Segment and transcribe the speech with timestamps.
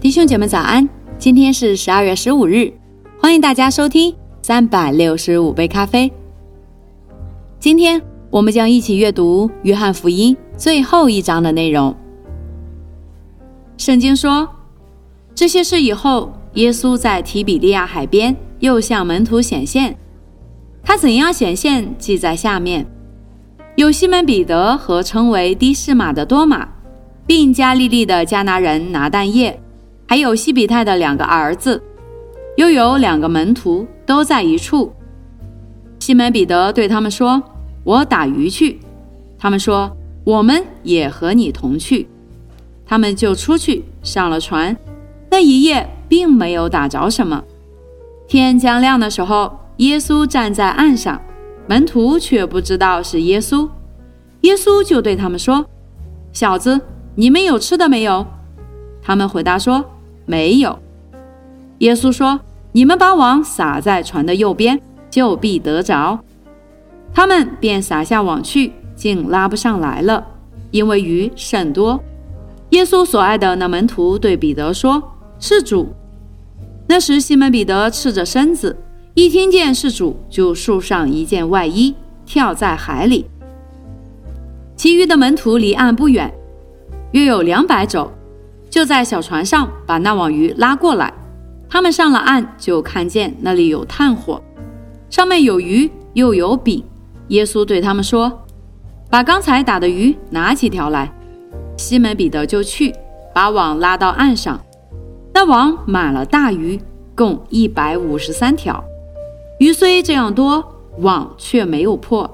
[0.00, 2.72] 弟兄姐妹早安，今天是十二月十五日，
[3.18, 6.12] 欢迎大家收听三百六十五杯咖啡。
[7.58, 11.94] 今天我们将一起阅读约翰福音最后一章的内容。
[13.78, 14.48] 圣经说，
[15.34, 19.96] 这些事以后，耶稣在提比利亚海边又向门徒显现。
[20.84, 22.86] 他怎样显现，记在下面：
[23.76, 26.68] 有西门彼得和称为的士马的多马，
[27.26, 29.58] 并加利利的加拿人拿但业。
[30.06, 31.82] 还有西比泰的两个儿子，
[32.56, 34.92] 又有两个门徒都在一处。
[35.98, 37.42] 西门彼得对他们说
[37.82, 38.78] ：“我打鱼去。”
[39.38, 39.90] 他们说
[40.22, 42.06] ：“我们也和你同去。”
[42.86, 44.76] 他们就出去上了船。
[45.30, 47.42] 那一夜并没有打着什么。
[48.28, 51.20] 天将亮的时候，耶稣站在岸上，
[51.66, 53.68] 门徒却不知道是耶稣。
[54.42, 55.64] 耶稣就对他们说
[56.32, 56.80] ：“小子，
[57.14, 58.26] 你们有吃的没有？”
[59.02, 59.84] 他们回答说。
[60.26, 60.78] 没有，
[61.80, 62.40] 耶稣说
[62.72, 66.18] ：“你们把网撒在船的右边，就必得着。”
[67.12, 70.26] 他们便撒下网去，竟拉不上来了，
[70.70, 72.02] 因为鱼甚多。
[72.70, 75.02] 耶稣所爱的那门徒对彼得说
[75.38, 75.92] ：“是主。”
[76.88, 78.74] 那时西门彼得赤着身子，
[79.14, 81.94] 一听见是主，就束上一件外衣，
[82.26, 83.24] 跳在海里。
[84.74, 86.34] 其余的门徒离岸不远，
[87.12, 88.10] 约有两百肘。
[88.68, 91.14] 就在小船上把那网鱼拉过来，
[91.68, 94.42] 他们上了岸，就看见那里有炭火，
[95.08, 96.82] 上面有鱼，又有饼。
[97.28, 98.44] 耶稣对他们说
[99.08, 101.08] ：“把刚才打的鱼拿几条来。”
[101.78, 102.92] 西门彼得就去
[103.32, 104.60] 把网拉到岸上，
[105.32, 106.80] 那网满了大鱼，
[107.14, 108.82] 共一百五十三条。
[109.58, 110.64] 鱼虽这样多，
[110.98, 112.28] 网却没有破。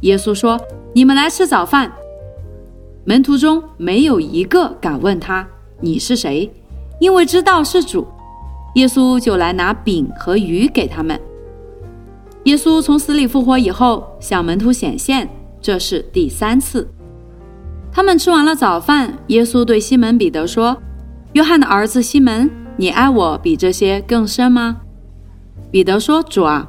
[0.00, 0.58] 耶稣说
[0.94, 1.92] ：“你们来吃早饭。”
[3.04, 5.46] 门徒中没有一个敢问他。
[5.80, 6.50] 你是谁？
[6.98, 8.06] 因为知道是主，
[8.76, 11.20] 耶稣就来拿饼和鱼给他们。
[12.44, 15.28] 耶稣从死里复活以后，向门徒显现，
[15.60, 16.88] 这是第三次。
[17.92, 20.76] 他们吃完了早饭，耶稣对西门彼得说
[21.34, 24.78] ：“约翰的儿子西门，你爱我比这些更深吗？”
[25.70, 26.68] 彼得说：“主啊，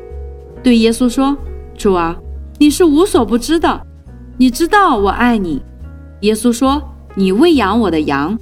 [0.63, 1.35] 对耶稣说
[1.75, 2.15] ：“主啊，
[2.59, 3.81] 你是无所不知的，
[4.37, 5.61] 你知道我爱你。”
[6.21, 6.81] 耶稣说
[7.15, 8.37] ：“你喂养我的羊。”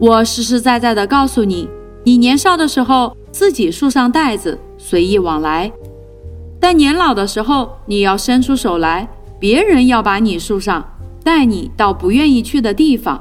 [0.00, 1.68] 我实实在在的告诉你，
[2.04, 5.70] 你年少的时候自己束上带子，随意往来；
[6.60, 9.08] 但年老的时候，你要伸出手来，
[9.38, 10.82] 别人要把你束上，
[11.22, 13.20] 带你到不愿意去的地方。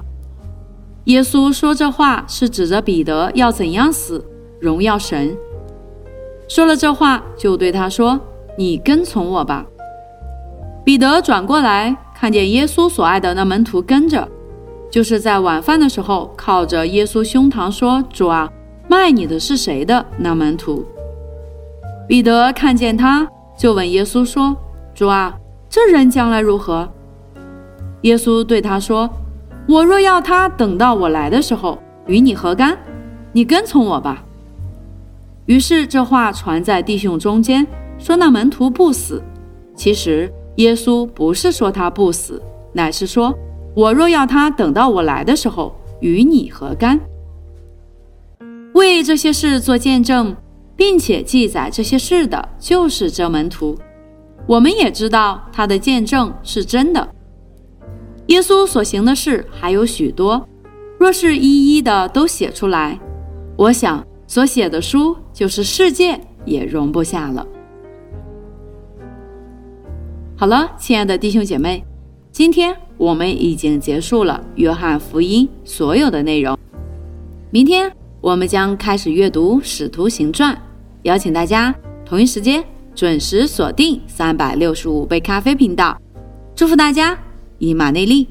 [1.06, 4.24] 耶稣说这话是指着彼得要怎样死，
[4.59, 5.35] 荣耀神。
[6.47, 8.19] 说了这话，就对他说
[8.57, 9.65] ：“你跟从我吧。”
[10.85, 14.27] 彼得转过来，看见耶稣所爱的那门徒跟着。
[14.89, 18.49] 就是在晚饭的时候，靠着耶稣胸膛说：“主啊，
[18.87, 20.85] 卖你的是谁的？”那门徒
[22.07, 23.27] 彼得看见他，
[23.59, 24.55] 就问耶稣说
[24.95, 25.37] ：“主啊，
[25.69, 26.87] 这人将来如何？”
[28.03, 29.09] 耶稣对他说
[29.67, 32.77] ：“我若要他等到我来的时候，与你何干？
[33.33, 34.23] 你跟从我吧。”
[35.47, 37.65] 于是这话传在弟兄中间，
[37.97, 39.21] 说那门徒不死。
[39.75, 42.41] 其实耶稣不是说他不死，
[42.73, 43.33] 乃是说。
[43.75, 46.99] 我若要他等到我来的时候，与你何干？
[48.73, 50.35] 为这些事做见证，
[50.75, 53.77] 并且记载这些事的，就是这门徒。
[54.47, 57.07] 我们也知道他的见证是真的。
[58.27, 60.43] 耶稣所行的事还有许多，
[60.97, 63.00] 若是一一的都写出来，
[63.55, 67.45] 我想所写的书就是世界也容不下了。
[70.36, 71.86] 好了，亲爱的弟兄姐妹，
[72.31, 72.75] 今天。
[72.98, 76.57] 我们已经结束了《约翰福音》所有的内容，
[77.51, 80.51] 明天我们将开始阅读《使徒行传》，
[81.04, 81.72] 邀请大家
[82.04, 82.63] 同一时间
[82.95, 85.95] 准时锁定三百六十五杯咖啡频道，
[86.56, 87.16] 祝福大家
[87.60, 88.28] 以马内利。